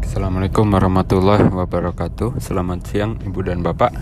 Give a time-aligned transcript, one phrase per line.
[0.00, 2.40] Assalamualaikum warahmatullahi wabarakatuh.
[2.40, 3.92] Selamat siang ibu dan bapak.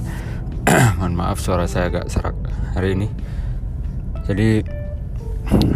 [1.02, 2.38] Mohon maaf suara saya agak serak
[2.78, 3.10] hari ini.
[4.30, 4.62] Jadi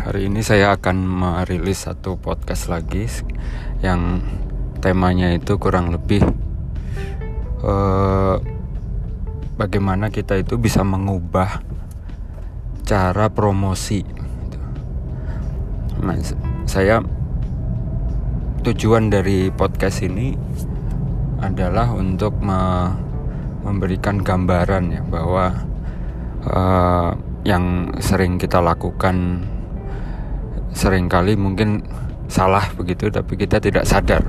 [0.06, 3.10] hari ini saya akan merilis satu podcast lagi
[3.82, 4.22] Yang
[4.78, 6.22] temanya itu kurang lebih
[7.66, 8.38] uh,
[9.58, 11.66] Bagaimana kita itu bisa mengubah
[12.86, 14.06] cara promosi.
[15.98, 16.18] Nah,
[16.66, 17.02] saya
[18.62, 20.38] tujuan dari podcast ini
[21.42, 22.94] adalah untuk me
[23.62, 25.54] memberikan gambaran ya bahwa
[26.46, 27.10] uh,
[27.42, 29.42] yang sering kita lakukan
[30.74, 31.82] sering kali mungkin
[32.30, 34.22] salah begitu tapi kita tidak sadar.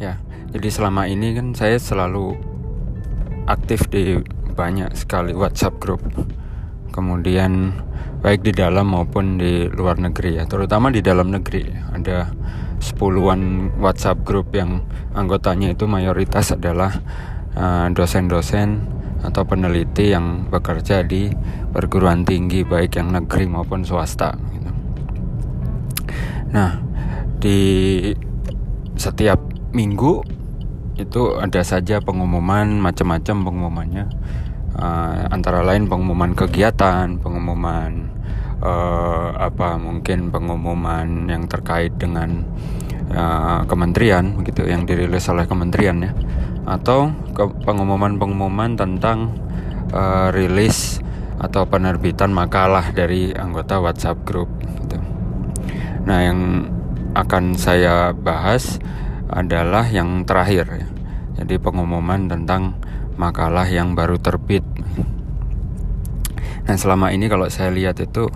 [0.00, 0.16] Ya
[0.56, 2.36] jadi selama ini kan saya selalu
[3.44, 4.24] aktif di
[4.56, 6.00] banyak sekali WhatsApp group
[6.90, 7.74] kemudian
[8.20, 12.32] baik di dalam maupun di luar negeri ya terutama di dalam negeri ada
[12.82, 14.84] sepuluhan WhatsApp group yang
[15.16, 16.92] anggotanya itu mayoritas adalah
[17.56, 18.68] eh, dosen-dosen
[19.22, 21.32] uh, atau peneliti yang bekerja di
[21.72, 24.70] perguruan tinggi baik yang negeri maupun swasta gitu.
[26.52, 26.78] nah
[27.40, 27.58] di
[28.96, 29.40] setiap
[29.72, 30.24] minggu
[30.96, 34.04] itu ada saja pengumuman macam-macam pengumumannya
[34.76, 38.12] uh, antara lain pengumuman kegiatan pengumuman
[38.60, 42.44] uh, apa mungkin pengumuman yang terkait dengan
[43.12, 46.12] uh, kementerian begitu yang dirilis oleh kementerian ya
[46.66, 47.14] atau
[47.62, 49.30] pengumuman-pengumuman tentang
[49.94, 50.98] uh, rilis
[51.38, 54.50] atau penerbitan makalah dari anggota WhatsApp group
[54.82, 54.98] gitu.
[56.08, 56.40] Nah, yang
[57.14, 58.82] akan saya bahas
[59.30, 60.88] adalah yang terakhir ya.
[61.42, 62.80] Jadi pengumuman tentang
[63.16, 64.64] makalah yang baru terbit.
[66.66, 68.26] Nah, selama ini kalau saya lihat itu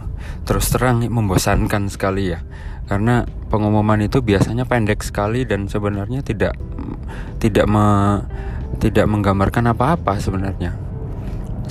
[0.47, 2.43] terus terang membosankan sekali ya
[2.91, 6.59] karena pengumuman itu biasanya pendek sekali dan sebenarnya tidak
[7.39, 8.19] tidak me,
[8.83, 10.75] tidak menggambarkan apa-apa sebenarnya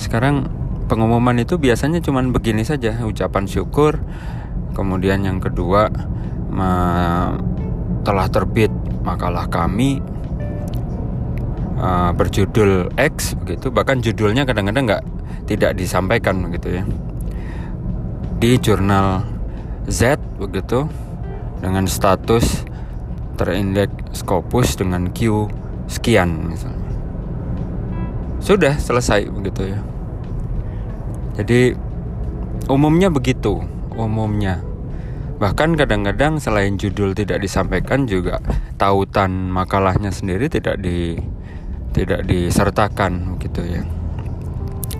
[0.00, 0.48] sekarang
[0.88, 4.00] pengumuman itu biasanya cuma begini saja ucapan syukur
[4.72, 5.92] kemudian yang kedua
[6.48, 6.72] ma,
[8.00, 8.72] telah terbit
[9.04, 10.00] makalah kami
[11.80, 15.04] uh, berjudul X begitu bahkan judulnya kadang-kadang nggak
[15.48, 16.84] tidak disampaikan begitu ya
[18.40, 19.24] di jurnal
[19.88, 20.86] Z begitu
[21.60, 22.64] dengan status
[23.40, 25.48] terindeks Scopus dengan Q
[25.88, 26.92] sekian misalnya.
[28.40, 29.80] Sudah selesai begitu ya.
[31.40, 31.72] Jadi
[32.68, 33.60] umumnya begitu,
[33.96, 34.60] umumnya.
[35.40, 38.44] Bahkan kadang-kadang selain judul tidak disampaikan juga
[38.76, 41.16] tautan makalahnya sendiri tidak di
[41.90, 43.82] tidak disertakan gitu ya.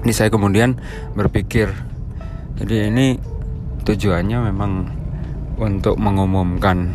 [0.01, 0.81] Ini saya kemudian
[1.13, 1.71] berpikir
[2.61, 3.17] jadi ini
[3.89, 4.73] tujuannya memang
[5.57, 6.93] untuk mengumumkan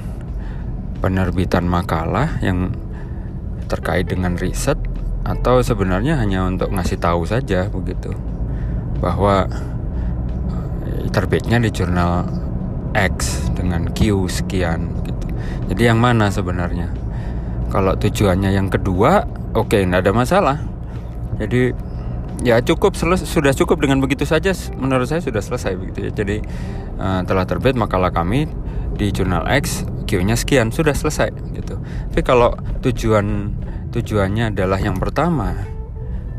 [1.02, 2.74] penerbitan makalah yang
[3.66, 4.78] terkait dengan riset
[5.26, 8.14] atau sebenarnya hanya untuk ngasih tahu saja begitu
[9.02, 9.50] bahwa
[10.86, 12.30] eh, terbitnya di jurnal
[12.94, 15.26] X dengan Q sekian gitu.
[15.74, 16.94] Jadi yang mana sebenarnya?
[17.74, 20.58] Kalau tujuannya yang kedua, oke, nggak ada masalah.
[21.40, 21.72] Jadi
[22.44, 24.52] ya cukup sudah cukup dengan begitu saja.
[24.76, 26.12] Menurut saya sudah selesai begitu ya.
[26.12, 26.38] Jadi
[27.00, 28.52] uh, telah terbit makalah kami
[28.96, 31.80] di jurnal X Q-nya sekian sudah selesai gitu.
[31.82, 32.54] Tapi kalau
[32.86, 33.56] tujuan
[33.92, 35.56] tujuannya adalah yang pertama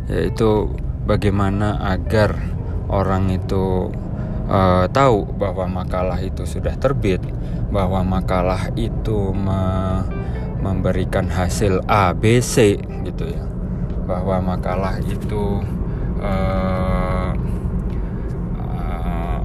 [0.06, 0.70] yaitu
[1.02, 2.38] bagaimana agar
[2.86, 3.90] orang itu
[4.46, 7.18] uh, tahu bahwa makalah itu sudah terbit
[7.74, 9.58] bahwa makalah itu me
[10.66, 12.74] memberikan hasil A B C
[13.06, 13.44] gitu ya.
[14.02, 15.62] Bahwa makalah itu
[16.18, 17.30] uh,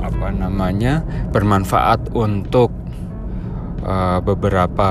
[0.01, 2.73] apa namanya bermanfaat untuk
[3.85, 4.89] uh, beberapa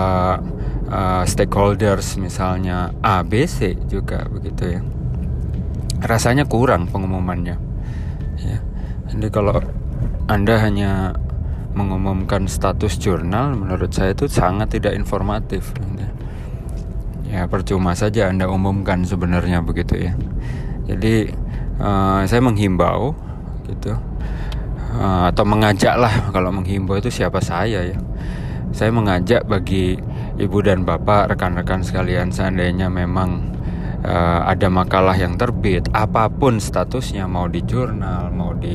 [0.91, 4.81] uh, stakeholders misalnya A B C juga begitu ya.
[6.01, 7.59] Rasanya kurang pengumumannya
[8.39, 8.59] ya.
[9.11, 9.59] Jadi kalau
[10.31, 11.19] anda hanya
[11.71, 16.11] mengumumkan status jurnal menurut saya itu sangat tidak informatif ya
[17.51, 20.13] percuma saja anda umumkan sebenarnya begitu ya.
[20.91, 21.31] Jadi
[21.79, 23.15] uh, saya menghimbau
[23.71, 23.95] gitu.
[24.91, 27.99] Uh, atau mengajak lah kalau menghimbau itu siapa saya ya.
[28.71, 29.99] Saya mengajak bagi
[30.39, 33.51] ibu dan bapak rekan-rekan sekalian seandainya memang
[34.05, 38.75] uh, ada makalah yang terbit apa pun statusnya mau di jurnal mau di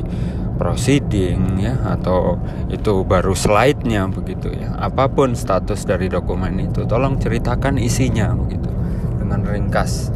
[0.56, 2.40] proceeding ya atau
[2.72, 4.76] itu baru slide-nya begitu ya.
[4.80, 8.72] Apa pun status dari dokumen itu tolong ceritakan isinya begitu
[9.20, 10.12] dengan ringkas.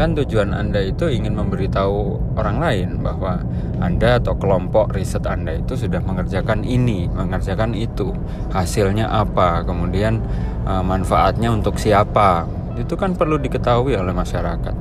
[0.00, 3.44] Kan tujuan anda itu ingin memberitahu orang lain bahwa
[3.84, 8.16] anda atau kelompok riset anda itu sudah mengerjakan ini mengerjakan itu
[8.48, 10.24] hasilnya apa kemudian
[10.64, 12.48] uh, manfaatnya untuk siapa.
[12.80, 14.72] Itu kan perlu diketahui oleh masyarakat.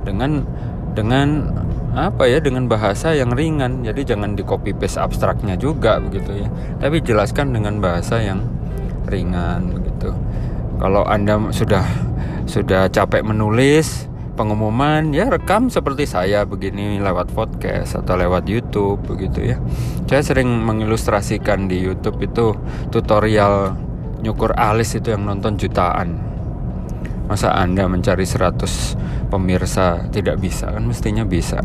[0.00, 0.48] Dengan
[0.94, 1.50] dengan
[1.94, 3.86] apa ya dengan bahasa yang ringan.
[3.86, 6.48] Jadi jangan di copy paste abstraknya juga begitu ya.
[6.82, 8.42] Tapi jelaskan dengan bahasa yang
[9.06, 10.10] ringan begitu.
[10.82, 11.86] Kalau anda sudah
[12.44, 19.54] sudah capek menulis pengumuman ya rekam seperti saya begini lewat podcast atau lewat YouTube begitu
[19.54, 19.56] ya.
[20.10, 22.58] Saya sering mengilustrasikan di YouTube itu
[22.90, 23.78] tutorial
[24.20, 26.33] nyukur alis itu yang nonton jutaan
[27.24, 30.70] masa anda mencari 100 pemirsa tidak bisa?
[30.70, 31.58] Kan mestinya bisa.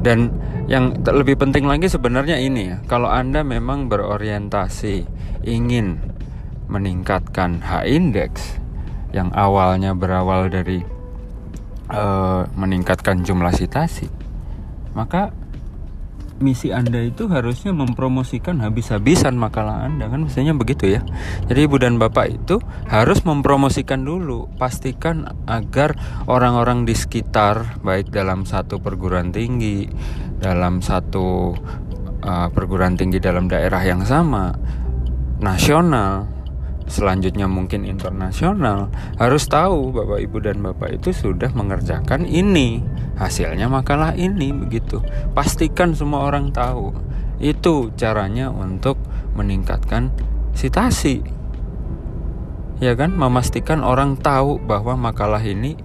[0.00, 0.32] Dan
[0.70, 5.04] yang lebih penting lagi sebenarnya ini ya, kalau Anda memang berorientasi
[5.44, 6.00] ingin
[6.70, 8.56] meningkatkan H index
[9.10, 10.80] yang awalnya berawal dari
[11.90, 14.06] uh, meningkatkan jumlah sitasi,
[14.94, 15.34] maka
[16.40, 21.00] misi Anda itu harusnya mempromosikan habis-habisan makalah Anda kan mestinya begitu ya.
[21.46, 22.58] Jadi Ibu dan Bapak itu
[22.88, 25.94] harus mempromosikan dulu, pastikan agar
[26.26, 29.86] orang-orang di sekitar baik dalam satu perguruan tinggi,
[30.40, 31.52] dalam satu
[32.24, 34.56] uh, perguruan tinggi dalam daerah yang sama,
[35.44, 36.39] nasional,
[36.90, 42.82] selanjutnya mungkin internasional harus tahu Bapak Ibu dan Bapak itu sudah mengerjakan ini.
[43.14, 44.98] Hasilnya makalah ini begitu.
[45.32, 46.90] Pastikan semua orang tahu.
[47.38, 48.98] Itu caranya untuk
[49.38, 50.10] meningkatkan
[50.52, 51.22] sitasi.
[52.82, 53.14] Ya kan?
[53.14, 55.78] Memastikan orang tahu bahwa makalah ini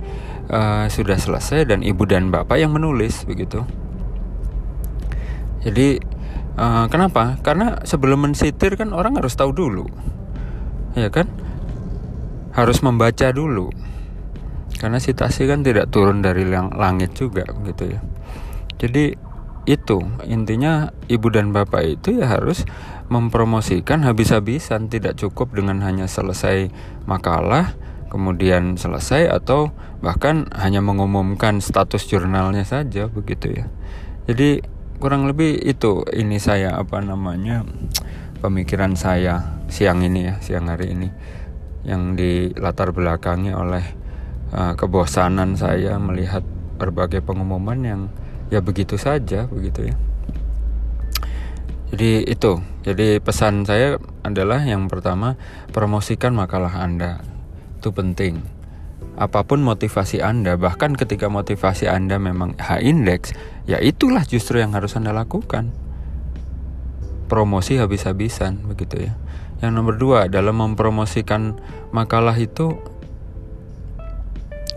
[0.50, 3.62] uh, sudah selesai dan ibu dan bapak yang menulis begitu.
[5.62, 6.02] Jadi
[6.58, 7.38] uh, kenapa?
[7.46, 10.15] Karena sebelum mensitir kan orang harus tahu dulu
[10.96, 11.28] ya kan?
[12.56, 13.70] Harus membaca dulu.
[14.76, 18.00] Karena sitasi kan tidak turun dari langit juga gitu ya.
[18.80, 19.16] Jadi
[19.66, 19.98] itu.
[20.26, 22.64] Intinya ibu dan bapak itu ya harus
[23.10, 26.74] mempromosikan habis-habisan tidak cukup dengan hanya selesai
[27.06, 27.78] makalah
[28.10, 33.66] kemudian selesai atau bahkan hanya mengumumkan status jurnalnya saja begitu ya.
[34.26, 34.64] Jadi
[34.98, 36.06] kurang lebih itu.
[36.08, 37.66] Ini saya apa namanya
[38.46, 41.10] pemikiran saya siang ini ya siang hari ini
[41.82, 43.82] yang dilatar belakangi oleh
[44.54, 46.46] uh, kebosanan saya melihat
[46.78, 48.02] berbagai pengumuman yang
[48.54, 49.96] ya begitu saja begitu ya.
[51.90, 55.42] Jadi itu jadi pesan saya adalah yang pertama
[55.74, 57.26] promosikan makalah anda.
[57.82, 58.46] Itu penting.
[59.16, 63.34] Apa pun motivasi anda bahkan ketika motivasi anda memang H index
[63.66, 65.72] ya itulah justru yang harus anda lakukan
[67.26, 69.14] promosi habis-habisan begitu ya.
[69.64, 71.58] Yang nomor dua dalam mempromosikan
[71.96, 72.78] makalah itu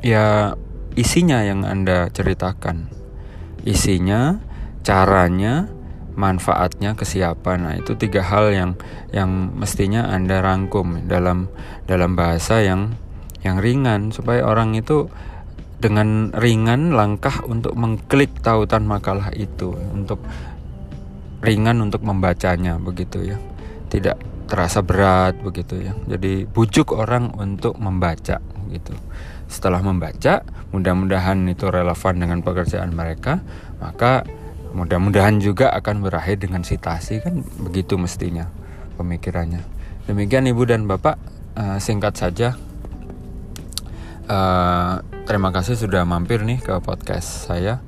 [0.01, 0.55] ya
[0.95, 2.91] isinya yang anda ceritakan,
[3.67, 4.39] isinya,
[4.87, 5.71] caranya,
[6.19, 7.55] manfaatnya ke siapa.
[7.55, 8.71] Nah itu tiga hal yang
[9.15, 11.47] yang mestinya anda rangkum dalam
[11.87, 12.99] dalam bahasa yang
[13.47, 15.07] yang ringan supaya orang itu
[15.79, 20.19] dengan ringan langkah untuk mengklik tautan makalah itu untuk
[21.45, 23.39] ringan untuk membacanya begitu ya.
[23.89, 25.93] Tidak terasa berat begitu ya.
[26.09, 28.93] Jadi bujuk orang untuk membaca gitu
[29.49, 30.45] setelah membaca
[30.77, 33.41] mudah-mudahan itu relevan dengan pekerjaan mereka
[33.81, 34.29] maka
[34.77, 37.41] mudah-mudahan juga akan berakhir dengan sitasi kan?
[37.65, 38.53] Begitu mestinya
[39.01, 39.65] pemikirannya.
[40.05, 41.17] Demikian ibu dan bapak
[41.57, 42.57] uh, singkat saja.
[44.29, 47.81] Uh, terima kasih sudah mampir nih ke podcast saya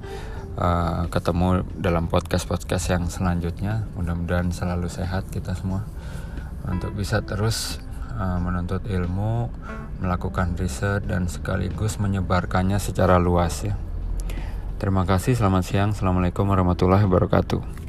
[0.61, 3.89] uh, ketemu dalam podcast-podcast yang selanjutnya.
[3.97, 5.89] Mudah-mudahan selalu sehat kita semua
[6.69, 7.81] untuk bisa terus
[8.21, 9.49] uh, menuntut ilmu,
[10.05, 13.75] melakukan riset dan sekaligus menyebarkannya secara luas ya.
[14.77, 15.91] Terima kasih, selamat siang.
[15.93, 17.80] Assalamualaikum warahmatullahi wabarakatuh.